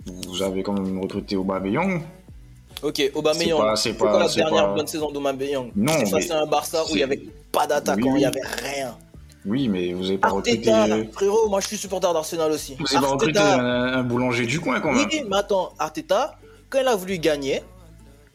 vous 0.06 0.42
avez 0.42 0.62
quand 0.62 0.72
même 0.72 1.00
recruté 1.00 1.36
Aubameyang. 1.36 2.02
Ok, 2.82 3.10
Aubameyang. 3.14 3.76
C'est 3.76 3.92
pas, 3.94 4.18
la 4.18 4.28
dernière 4.28 4.74
bonne 4.74 4.86
saison 4.86 5.10
d'Aubameyang? 5.12 5.70
Non. 5.76 5.92
C'est 6.04 6.30
à 6.30 6.42
un 6.42 6.46
Barça 6.46 6.84
où 6.84 6.90
il 6.90 6.96
n'y 6.96 7.02
avait 7.02 7.22
pas 7.52 7.66
d'attaquant, 7.66 8.16
il 8.16 8.18
n'y 8.18 8.24
avait 8.24 8.40
rien. 8.42 8.96
Oui, 9.44 9.68
mais 9.68 9.92
vous 9.92 10.02
n'avez 10.02 10.18
pas 10.18 10.28
Arteta, 10.28 10.84
recruté. 10.84 11.12
Frérot, 11.12 11.48
moi 11.48 11.60
je 11.60 11.66
suis 11.66 11.76
supporter 11.76 12.12
d'Arsenal 12.12 12.52
aussi. 12.52 12.76
Vous 12.78 12.84
n'avez 12.84 13.06
pas 13.06 13.12
recruté 13.12 13.38
un, 13.40 14.02
boulanger 14.04 14.46
du 14.46 14.60
coin 14.60 14.80
quand 14.80 14.92
même. 14.92 15.06
Oui, 15.10 15.22
mais 15.28 15.36
attends, 15.36 15.72
Arteta, 15.78 16.38
quand 16.70 16.80
il 16.80 16.86
a 16.86 16.94
voulu 16.94 17.18
gagner, 17.18 17.62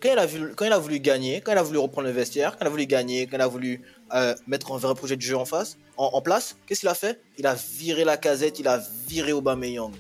quand 0.02 0.10
il, 0.12 0.20
a 0.20 0.26
vu, 0.26 0.54
quand 0.56 0.66
il 0.66 0.74
a 0.74 0.78
voulu 0.78 1.00
gagner, 1.00 1.42
quand 1.42 1.54
il 1.54 1.58
a 1.58 1.64
voulu 1.64 1.80
reprendre 1.80 2.08
le 2.08 2.14
vestiaire, 2.14 2.58
quand 2.58 2.66
il 2.66 2.68
a 2.68 2.70
voulu 2.70 2.86
gagner, 2.88 3.26
quand 3.26 3.38
il 3.38 3.42
a 3.42 3.48
voulu 3.48 3.82
euh, 4.14 4.36
mettre 4.48 4.74
un 4.74 4.78
vrai 4.78 4.94
projet 4.96 5.16
de 5.16 5.22
jeu 5.22 5.38
en 5.38 5.46
face, 5.46 5.78
en, 5.96 6.10
en 6.14 6.22
place, 6.22 6.58
qu'est-ce 6.66 6.82
qu'il 6.82 6.90
a 6.90 6.94
fait? 6.94 7.22
Il 7.38 7.48
a 7.48 7.56
viré 7.56 8.04
la 8.04 8.18
casette, 8.18 8.60
il 8.60 8.68
a 8.68 8.82
viré 9.08 9.32
Aubameyang 9.32 9.94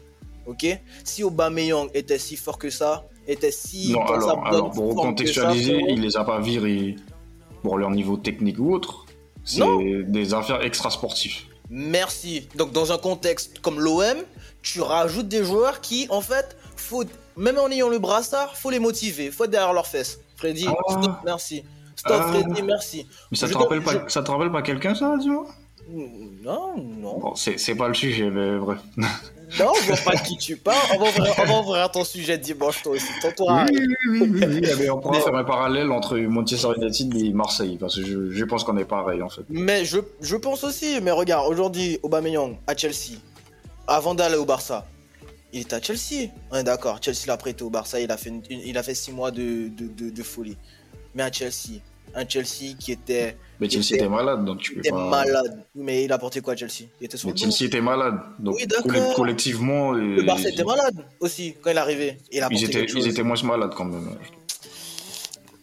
ok? 0.47 0.65
Si 1.03 1.23
Aubameyang 1.23 1.89
était 1.93 2.19
si 2.19 2.35
fort 2.35 2.57
que 2.57 2.69
ça, 2.69 3.05
était 3.27 3.51
si... 3.51 3.91
Non, 3.91 4.01
alors, 4.01 4.71
pour 4.71 4.95
contextualiser, 4.95 5.79
il 5.89 6.01
les 6.01 6.17
a 6.17 6.23
pas 6.23 6.39
virés 6.39 6.95
pour 7.61 7.77
leur 7.77 7.91
niveau 7.91 8.17
technique 8.17 8.59
ou 8.59 8.73
autre. 8.73 9.05
C'est 9.43 10.03
des 10.03 10.33
affaires 10.33 10.61
extra-sportives. 10.63 11.43
Merci. 11.69 12.47
Donc 12.55 12.71
dans 12.71 12.91
un 12.91 12.97
contexte 12.97 13.59
comme 13.59 13.79
l'OM, 13.79 14.17
tu 14.61 14.81
rajoutes 14.81 15.27
des 15.27 15.43
joueurs 15.43 15.81
qui, 15.81 16.07
en 16.09 16.21
fait, 16.21 16.57
faut, 16.75 17.03
même 17.35 17.57
en 17.57 17.69
ayant 17.69 17.89
le 17.89 17.99
brassard, 17.99 18.57
faut 18.57 18.69
les 18.69 18.79
motiver, 18.79 19.31
faut 19.31 19.45
être 19.45 19.51
derrière 19.51 19.73
leurs 19.73 19.87
fesses. 19.87 20.19
Freddy, 20.35 20.67
ah. 20.67 20.75
stop, 20.89 21.11
merci. 21.25 21.63
Stop, 21.95 22.21
ah. 22.23 22.31
Freddy, 22.31 22.61
merci. 22.61 23.07
Mais 23.31 23.37
ça 23.37 23.47
te, 23.47 23.57
rappelle 23.57 23.81
pas, 23.81 24.07
ça 24.07 24.21
te 24.21 24.31
rappelle 24.31 24.51
pas 24.51 24.61
quelqu'un, 24.61 24.95
ça, 24.95 25.15
dis-moi? 25.17 25.45
Non, 25.89 26.75
non. 26.77 27.19
Bon, 27.19 27.35
c'est 27.35 27.75
pas 27.75 27.87
le 27.87 27.93
sujet, 27.93 28.29
mais 28.29 28.57
bref. 28.57 28.79
Non, 29.59 29.71
je 29.81 29.87
vois 29.87 29.97
pas 30.03 30.15
de 30.15 30.27
qui 30.27 30.37
tu 30.37 30.57
parles. 30.57 30.77
On 30.93 31.45
va 31.45 31.59
ouvrir, 31.61 31.89
ton 31.89 32.03
sujet 32.03 32.37
dimanche, 32.37 32.83
toi 32.83 32.93
aussi. 32.93 33.07
Ton 33.35 33.45
oui, 33.47 33.87
oui, 34.09 34.29
oui, 34.29 34.61
oui, 34.79 34.89
on 34.89 34.99
pourra 34.99 35.21
faire 35.21 35.35
un 35.35 35.45
parallèle 35.45 35.89
entre 35.91 36.17
Manchester 36.17 36.69
United 36.75 37.15
et 37.15 37.31
Marseille, 37.31 37.77
parce 37.79 37.95
que 37.95 38.05
je, 38.05 38.31
je 38.31 38.45
pense 38.45 38.65
qu'on 38.65 38.77
est 38.77 38.85
pareil, 38.85 39.21
en 39.21 39.29
fait. 39.29 39.43
Mais 39.49 39.85
je, 39.85 39.99
je 40.19 40.35
pense 40.35 40.65
aussi, 40.65 40.99
mais 41.01 41.11
regarde, 41.11 41.49
aujourd'hui, 41.49 41.97
Aubameyang 42.03 42.57
à 42.67 42.75
Chelsea, 42.75 43.19
avant 43.87 44.13
d'aller 44.13 44.35
au 44.35 44.45
Barça, 44.45 44.85
il 45.53 45.61
était 45.61 45.75
à 45.75 45.81
Chelsea. 45.81 46.29
Ouais, 46.51 46.63
d'accord, 46.63 46.99
Chelsea 47.01 47.25
l'a 47.27 47.37
prêté 47.37 47.63
au 47.63 47.69
Barça, 47.69 47.99
il 47.99 48.11
a 48.11 48.17
fait, 48.17 48.33
il 48.49 48.77
a 48.77 48.83
fait 48.83 48.95
six 48.95 49.11
mois 49.11 49.31
de, 49.31 49.69
de, 49.69 50.09
de, 50.09 50.23
folie. 50.23 50.57
Mais 51.15 51.23
à 51.23 51.31
Chelsea, 51.31 51.79
un 52.15 52.27
Chelsea 52.27 52.75
qui 52.79 52.91
était. 52.91 53.37
Mais 53.59 53.69
Chelsea 53.69 53.95
était, 53.95 54.09
malade, 54.09 54.45
donc 54.45 54.59
tu 54.59 54.73
peux 54.73 54.79
était 54.79 54.91
malade. 54.91 55.65
Mais 55.75 56.03
il 56.03 56.11
a 56.11 56.17
porté 56.17 56.41
quoi 56.41 56.53
à 56.53 56.55
Chelsea? 56.55 56.89
Il 57.01 57.05
était 57.05 57.17
sur 57.17 57.29
Mais 57.29 57.35
Chelsea 57.35 57.65
était 57.65 57.81
malade. 57.81 58.19
Donc 58.39 58.55
oui, 58.55 58.99
collectivement. 59.15 59.93
Le 59.93 60.23
Barça 60.23 60.49
était 60.49 60.63
malade 60.63 61.05
aussi 61.19 61.55
quand 61.61 61.71
il 61.71 61.77
est 61.77 61.79
arrivé. 61.79 62.17
Il 62.31 62.43
a 62.43 62.47
ils, 62.51 62.63
étaient, 62.63 62.85
ils 62.85 63.07
étaient 63.07 63.23
moins 63.23 63.41
malades 63.43 63.73
quand 63.75 63.85
même. 63.85 64.17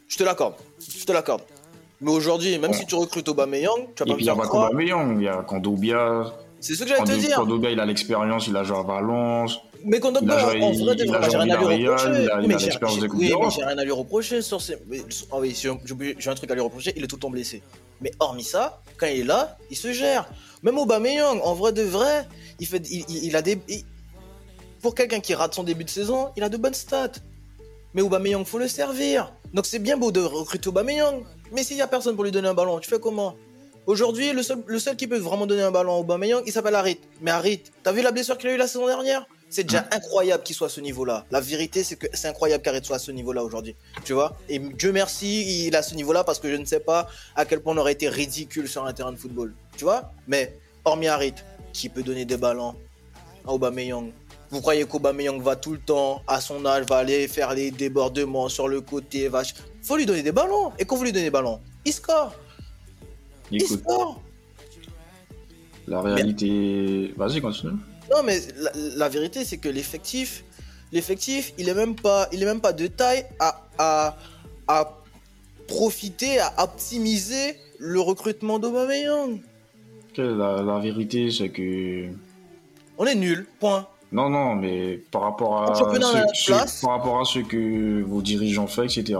Je 0.09 0.17
te 0.17 0.25
l'accorde. 0.25 0.55
Je 0.79 1.05
te 1.05 1.13
l'accorde. 1.13 1.43
Mais 2.01 2.11
aujourd'hui, 2.11 2.59
même 2.59 2.73
si 2.73 2.87
tu 2.87 2.95
recrutes 2.95 3.29
Aubameyang, 3.29 3.89
tu 3.95 4.03
vas 4.03 4.07
pas 4.07 4.13
Et 4.13 4.15
puis 4.17 4.25
il 4.25 4.27
y 4.27 4.31
a 4.31 4.35
pas 4.35 4.47
Aubameyang, 4.47 5.17
il 5.19 5.25
y 5.25 5.29
a 5.29 5.43
Kondobia. 5.43 6.33
C'est 6.61 6.75
ce 6.75 6.83
que 6.83 6.89
j'allais 6.89 7.05
te 7.05 7.19
dire. 7.19 7.37
Kondobia, 7.37 7.71
il 7.71 7.81
a 7.81 7.87
l'expérience, 7.87 8.47
il 8.47 8.57
a 8.57 8.65
joué 8.65 8.77
à 8.77 8.83
Valence. 8.83 9.61
Mais 9.85 10.01
Kondobia, 10.01 10.35
en 10.35 10.47
vrai, 10.47 10.61
il, 10.73 11.05
j'ai 11.31 11.37
rien 11.37 11.51
à 11.51 11.59
lui 11.59 11.87
reprocher. 11.87 12.23
Il 12.23 12.31
a, 12.31 12.41
mais 12.41 12.59
j'ai 12.59 13.65
rien 13.65 13.79
à 13.79 13.85
lui 13.85 13.93
reprocher 13.93 14.41
sur 14.41 14.61
ces. 14.61 14.79
Ah 15.31 15.37
oui, 15.39 15.55
j'ai 15.55 16.31
un 16.31 16.35
truc 16.35 16.51
à 16.51 16.55
lui 16.55 16.63
reprocher, 16.63 16.95
il 16.97 17.05
est 17.05 17.07
tout 17.07 17.17
le 17.17 17.21
temps 17.21 17.31
blessé. 17.31 17.63
Mais 18.01 18.11
hormis 18.19 18.45
ça, 18.45 18.81
quand 18.97 19.07
il 19.07 19.21
est 19.21 19.25
là, 19.25 19.59
il 19.71 19.77
se 19.77 19.93
gère. 19.93 20.27
Même 20.63 20.79
Aubameyang, 20.79 21.41
en 21.43 21.55
vrai 21.55 21.73
de 21.73 21.83
vrai, 21.83 22.27
il 22.59 22.67
fait, 22.67 22.83
il, 22.89 23.37
a 23.37 23.43
des. 23.43 23.59
Pour 24.81 24.95
quelqu'un 24.95 25.21
qui 25.21 25.35
rate 25.35 25.55
son 25.55 25.65
début 25.65 25.85
de 25.85 25.91
saison, 25.91 26.31
il 26.37 26.43
a 26.43 26.49
de 26.49 26.57
bonnes 26.57 26.75
stats. 26.75 27.13
Mais 27.93 28.01
Aubameyang, 28.01 28.45
faut 28.45 28.59
le 28.59 28.69
servir. 28.69 29.33
Donc 29.53 29.67
c'est 29.67 29.79
bien 29.79 29.99
beau 29.99 30.11
de 30.11 30.21
recruter 30.21 30.69
Aubameyang, 30.69 31.25
mais 31.53 31.63
s'il 31.63 31.77
y 31.77 31.83
a 31.83 31.87
personne 31.87 32.15
pour 32.15 32.25
lui 32.25 32.31
donner 32.31 32.49
un 32.49 32.55
ballon, 32.55 32.79
tu 32.79 32.89
fais 32.89 32.99
comment? 32.99 33.35
Aujourd'hui, 33.87 34.33
le 34.33 34.43
seul, 34.43 34.63
le 34.67 34.79
seul 34.79 34.97
qui 34.97 35.07
peut 35.07 35.19
vraiment 35.19 35.47
donner 35.47 35.63
un 35.63 35.71
ballon 35.71 35.93
à 35.93 35.99
Aubameyang, 35.99 36.43
il 36.47 36.53
s'appelle 36.53 36.75
Harit. 36.75 36.99
Mais 37.21 37.31
Harit, 37.31 37.63
t'as 37.83 37.93
vu 37.93 38.01
la 38.01 38.13
blessure 38.13 38.39
qu'il 38.39 38.49
a 38.49 38.55
eu 38.55 38.57
la 38.57 38.67
saison 38.67 38.87
dernière? 38.87 39.27
C'est 39.55 39.63
déjà 39.63 39.87
incroyable 39.93 40.43
qu'il 40.43 40.57
soit 40.57 40.67
à 40.67 40.71
ce 40.71 40.81
niveau-là. 40.81 41.27
La 41.31 41.41
vérité, 41.41 41.85
c'est 41.85 41.95
que 41.95 42.09
c'est 42.13 42.27
incroyable 42.27 42.61
qu'Harit 42.61 42.85
soit 42.85 42.97
à 42.97 42.99
ce 42.99 43.13
niveau-là 43.13 43.45
aujourd'hui. 43.45 43.77
Tu 44.05 44.13
vois 44.13 44.37
Et 44.49 44.59
Dieu 44.59 44.91
merci, 44.91 45.67
il 45.67 45.73
est 45.73 45.77
à 45.77 45.83
ce 45.83 45.95
niveau-là 45.95 46.25
parce 46.25 46.41
que 46.41 46.51
je 46.51 46.57
ne 46.57 46.65
sais 46.65 46.81
pas 46.81 47.07
à 47.37 47.45
quel 47.45 47.61
point 47.61 47.73
on 47.73 47.77
aurait 47.77 47.93
été 47.93 48.09
ridicule 48.09 48.67
sur 48.69 48.85
un 48.85 48.93
terrain 48.93 49.13
de 49.13 49.17
football. 49.17 49.55
Tu 49.77 49.85
vois 49.85 50.11
Mais 50.27 50.59
hormis 50.85 51.07
Harit, 51.07 51.35
qui 51.73 51.89
peut 51.89 52.03
donner 52.03 52.25
des 52.25 52.37
ballons 52.37 52.75
à 53.47 53.53
Aubameyang 53.53 54.11
vous 54.51 54.61
croyez 54.61 54.85
qu'Aubameyang 54.87 55.41
va 55.41 55.57
tout 55.57 55.73
le 55.73 55.79
temps, 55.79 56.23
à 56.27 56.41
son 56.41 56.67
âge, 56.67 56.85
va 56.87 56.99
aller 56.99 57.29
faire 57.29 57.55
les 57.55 57.71
débordements 57.71 58.49
sur 58.49 58.69
le 58.69 58.81
côté, 58.81 59.29
va... 59.29 59.43
faut 59.83 59.97
lui 59.97 60.07
donner 60.07 60.23
des 60.23 60.33
ballons. 60.33 60.73
Et 60.79 60.85
quand 60.85 60.97
vous 60.97 61.05
lui 61.05 61.13
donnez 61.13 61.25
des 61.25 61.31
ballons, 61.31 61.61
il 61.85 61.93
score. 61.93 62.33
il 63.51 63.63
score. 63.63 64.21
La 65.89 66.01
réalité... 66.01 67.13
Vas-y, 67.17 67.41
continue. 67.41 67.73
Non, 68.11 68.23
mais 68.23 68.39
la, 68.97 69.09
vérité, 69.09 69.45
c'est 69.45 69.59
que 69.59 69.69
l'effectif, 69.69 70.45
l'effectif, 70.93 71.53
il 71.59 71.69
est 71.69 71.75
même 71.75 71.95
pas, 71.95 72.29
il 72.33 72.43
est 72.43 72.47
même 72.47 72.61
pas 72.61 72.73
de 72.73 72.87
taille 72.87 73.25
à, 73.39 73.67
à, 73.79 74.17
à 74.69 74.99
profiter, 75.67 76.39
à 76.39 76.65
optimiser 76.65 77.57
le 77.79 78.01
recrutement 78.01 78.59
d'Aubameyang. 78.59 79.41
La, 80.17 80.63
la 80.63 80.79
vérité, 80.79 81.31
c'est 81.31 81.49
que... 81.49 82.09
On 82.99 83.07
est 83.07 83.17
nul, 83.17 83.47
point. 83.59 83.89
Non, 84.13 84.31
non, 84.31 84.55
mais 84.55 85.01
par 85.11 85.23
rapport 85.23 85.63
à, 85.63 85.75
ce, 85.75 86.85
par 86.85 86.91
rapport 86.97 87.21
à 87.21 87.25
ce 87.25 87.41
que 87.41 88.03
vos 88.03 88.23
dirigeants 88.23 88.69
font, 88.69 88.85
etc., 88.85 89.19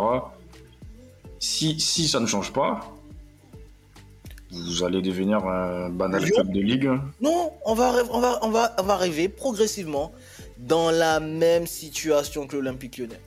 si, 1.41 1.81
si 1.81 2.07
ça 2.07 2.21
ne 2.21 2.27
change 2.27 2.53
pas, 2.53 2.95
vous 4.55 4.85
allez 4.85 5.03
devenir 5.03 5.45
un 5.45 5.89
banal 5.91 6.31
club 6.31 6.53
de 6.53 6.61
ligue. 6.61 6.91
Non, 7.21 7.53
on 7.65 7.75
va, 7.75 7.95
on, 8.11 8.21
va, 8.21 8.39
on, 8.43 8.51
va, 8.51 8.75
on 8.79 8.83
va 8.83 8.95
arriver 8.95 9.29
progressivement 9.29 10.13
dans 10.59 10.91
la 10.91 11.21
même 11.21 11.67
situation 11.67 12.47
que 12.47 12.57
l'Olympique 12.57 12.99
lyonnais. 12.99 13.21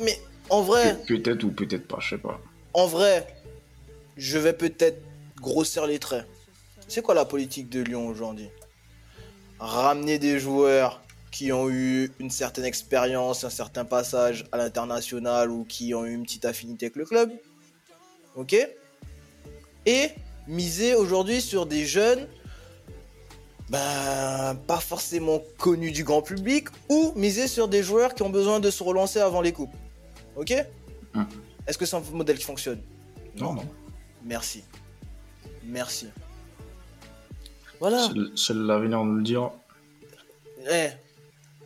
Mais 0.00 0.18
en 0.48 0.62
vrai. 0.62 0.96
Peut-être 1.06 1.44
ou 1.44 1.50
peut-être 1.50 1.86
pas, 1.86 1.98
je 2.00 2.10
sais 2.10 2.18
pas. 2.18 2.40
En 2.72 2.86
vrai, 2.86 3.26
je 4.16 4.38
vais 4.38 4.52
peut-être 4.52 5.02
grossir 5.36 5.86
les 5.86 5.98
traits. 5.98 6.26
C'est 6.88 7.02
quoi 7.02 7.14
la 7.14 7.24
politique 7.24 7.68
de 7.68 7.80
Lyon 7.80 8.08
aujourd'hui? 8.08 8.48
Ramener 9.58 10.18
des 10.18 10.38
joueurs 10.38 11.02
qui 11.30 11.52
ont 11.52 11.68
eu 11.70 12.10
une 12.18 12.30
certaine 12.30 12.64
expérience, 12.64 13.44
un 13.44 13.50
certain 13.50 13.84
passage 13.84 14.44
à 14.50 14.56
l'international 14.56 15.50
ou 15.50 15.64
qui 15.64 15.94
ont 15.94 16.04
eu 16.04 16.12
une 16.14 16.24
petite 16.24 16.44
affinité 16.44 16.86
avec 16.86 16.96
le 16.96 17.04
club? 17.04 17.30
Ok? 18.34 18.56
Et 19.86 20.10
miser 20.46 20.94
aujourd'hui 20.94 21.40
sur 21.40 21.66
des 21.66 21.86
jeunes 21.86 22.26
ben, 23.70 24.56
pas 24.66 24.80
forcément 24.80 25.40
connus 25.56 25.92
du 25.92 26.02
grand 26.02 26.22
public 26.22 26.68
ou 26.88 27.12
miser 27.14 27.46
sur 27.46 27.68
des 27.68 27.84
joueurs 27.84 28.14
qui 28.14 28.22
ont 28.22 28.30
besoin 28.30 28.58
de 28.58 28.68
se 28.68 28.82
relancer 28.82 29.20
avant 29.20 29.40
les 29.40 29.52
coupes. 29.52 29.74
Ok? 30.36 30.52
Hum. 31.14 31.26
Est-ce 31.66 31.78
que 31.78 31.86
c'est 31.86 31.96
un 31.96 32.02
modèle 32.12 32.36
qui 32.36 32.44
fonctionne? 32.44 32.80
Non, 33.36 33.52
non. 33.52 33.62
Merci. 34.24 34.64
Merci. 35.64 36.08
Voilà. 37.78 38.08
Seul, 38.34 38.58
l'avenir 38.58 39.04
nous 39.04 39.16
le 39.16 39.22
dira. 39.22 39.54
Eh, 40.70 40.88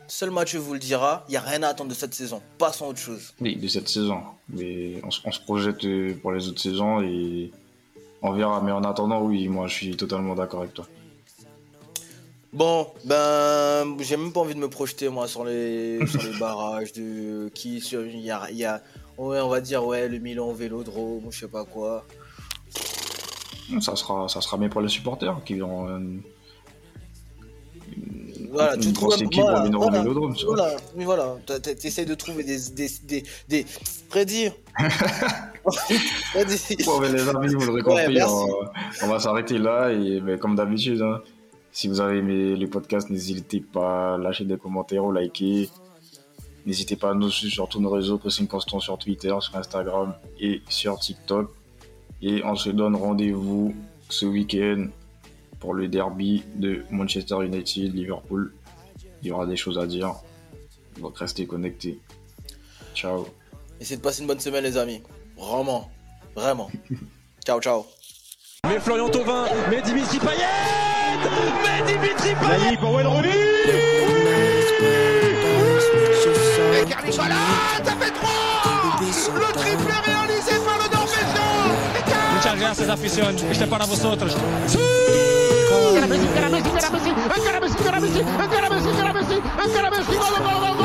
seul 0.07 0.29
match 0.29 0.55
vous 0.55 0.73
le 0.73 0.79
dira. 0.79 1.25
Il 1.27 1.31
n'y 1.31 1.37
a 1.37 1.41
rien 1.41 1.63
à 1.63 1.69
attendre 1.69 1.89
de 1.89 1.95
cette 1.95 2.13
saison. 2.13 2.39
Passons 2.59 2.85
à 2.85 2.89
autre 2.89 2.99
chose. 2.99 3.33
Oui, 3.41 3.55
de 3.55 3.67
cette 3.67 3.89
saison. 3.89 4.21
Mais 4.47 5.01
on, 5.03 5.09
se 5.09 5.39
projette 5.41 6.21
pour 6.21 6.33
les 6.33 6.47
autres 6.47 6.61
saisons 6.61 7.01
et 7.01 7.51
on 8.25 8.33
verra. 8.33 8.61
Mais 8.61 8.71
en 8.71 8.83
attendant, 8.83 9.21
oui, 9.21 9.47
moi 9.47 9.67
je 9.67 9.73
suis 9.73 9.97
totalement 9.97 10.35
d'accord 10.35 10.61
avec 10.61 10.73
toi. 10.73 10.85
Bon, 12.53 12.87
ben, 13.03 13.97
j'ai 13.99 14.15
même 14.15 14.31
pas 14.31 14.39
envie 14.39 14.55
de 14.55 14.59
me 14.59 14.69
projeter 14.69 15.09
moi 15.09 15.27
sur 15.27 15.43
les, 15.43 15.99
barrages 16.39 16.93
de 16.93 17.49
qui 17.53 17.81
sur 17.81 18.05
il 18.05 18.19
y 18.19 18.31
a, 18.31 18.49
y 18.51 18.63
a, 18.63 18.81
on 19.17 19.49
va 19.49 19.59
dire 19.59 19.85
ouais 19.85 20.07
le 20.07 20.19
Milan 20.19 20.53
Vélodrome 20.53 21.25
je 21.31 21.39
sais 21.39 21.47
pas 21.49 21.65
quoi. 21.65 22.05
Ça 23.81 23.97
sera, 23.97 24.29
ça 24.29 24.39
sera 24.39 24.57
bien 24.57 24.69
pour 24.69 24.79
les 24.79 24.87
supporters 24.87 25.35
qui 25.43 25.61
ont 25.61 25.89
une, 25.89 26.21
voilà, 28.51 28.77
tu 28.77 28.93
trouves 28.93 29.13
équipe 29.21 29.41
voilà, 29.41 29.69
voilà, 29.69 29.99
vélodrome, 29.99 30.35
voilà, 30.45 30.75
mais 30.95 31.03
voilà, 31.03 31.35
t'essayes 31.61 32.05
de 32.05 32.15
trouver 32.15 32.43
des, 32.43 32.57
des, 32.69 32.89
des, 33.03 33.23
des... 33.49 33.65
prédire. 34.09 34.53
bon, 35.65 36.99
mais 36.99 37.11
les 37.11 37.27
amis, 37.27 37.53
vous 37.53 37.65
l'aurez 37.65 37.81
compris, 37.81 38.21
on, 39.01 39.07
va 39.07 39.19
s'arrêter 39.19 39.57
là 39.57 39.91
et 39.91 40.21
mais 40.21 40.37
comme 40.37 40.55
d'habitude, 40.55 41.01
hein, 41.01 41.21
si 41.71 41.87
vous 41.87 41.99
avez 41.99 42.19
aimé 42.19 42.55
le 42.55 42.67
podcast, 42.67 43.09
n'hésitez 43.09 43.59
pas 43.59 44.15
à 44.15 44.17
lâcher 44.17 44.45
des 44.45 44.57
commentaires 44.57 45.03
ou 45.03 45.11
liker. 45.11 45.69
N'hésitez 46.65 46.95
pas 46.95 47.11
à 47.11 47.13
nous 47.13 47.29
suivre 47.29 47.53
sur 47.53 47.69
tous 47.69 47.79
nos 47.79 47.89
réseaux, 47.89 48.17
Pressing 48.17 48.47
Constant 48.47 48.79
sur 48.79 48.97
Twitter, 48.97 49.35
sur 49.39 49.55
Instagram 49.55 50.15
et 50.39 50.61
sur 50.67 50.97
TikTok. 50.97 51.51
Et 52.21 52.43
on 52.43 52.55
se 52.55 52.69
donne 52.69 52.95
rendez-vous 52.95 53.75
ce 54.09 54.25
week-end 54.25 54.87
pour 55.59 55.73
le 55.73 55.87
derby 55.87 56.43
de 56.55 56.83
Manchester 56.89 57.43
United, 57.43 57.93
Liverpool. 57.93 58.53
Il 59.21 59.27
y 59.27 59.31
aura 59.31 59.45
des 59.45 59.57
choses 59.57 59.77
à 59.77 59.85
dire. 59.85 60.15
Donc 60.99 61.17
restez 61.17 61.45
connectés. 61.45 61.99
Ciao. 62.95 63.25
Essayez 63.79 63.97
de 63.97 64.01
passer 64.01 64.21
une 64.21 64.27
bonne 64.27 64.39
semaine 64.39 64.63
les 64.63 64.77
amis. 64.77 65.01
Vraiment. 65.37 65.89
Vraiment. 66.35 66.69
ciao 67.45 67.59
ciao. 67.59 67.85
Mais 68.67 68.79
Florian 68.79 69.09
Thauvin, 69.09 69.45
mais 69.69 69.81
Dimitri 69.81 70.17
Payet 70.17 70.45
Mais 71.63 71.81
Dimitri 71.85 72.33
Payet 72.35 72.77
pour 72.77 72.93
Wayne 72.93 73.07
Rooney 73.07 73.29
Et 76.81 76.85
Carly 76.89 77.11
ça 77.13 77.23
fait 77.99 78.11
3 78.11 78.29
Le 79.35 79.53
triplé 79.53 79.93
réalisé 80.03 80.51
par 80.65 80.77
le 80.79 80.95
Norvégien 80.95 81.45
Muchas 82.35 82.55
gracias 82.59 82.89
afición, 82.89 83.35
este 83.51 83.63
es 83.63 83.69
para 83.69 83.85
vosotros. 83.85 84.35
Encara 85.95 86.07
Messi, 86.07 86.25
encara 86.25 86.49
Messi, 86.49 86.69
encara 86.69 86.89
Messi, 86.89 87.09
encara 87.09 87.59
Messi, 87.59 87.77
encara 87.77 87.99
Messi, 87.99 88.19
encara 88.19 88.69
Messi, 88.69 88.89
encara 88.89 89.13
Messi, 89.13 89.35
encara 89.65 89.89
Messi, 89.91 90.15
gol, 90.15 90.33
gol, 90.43 90.75
gol, 90.77 90.84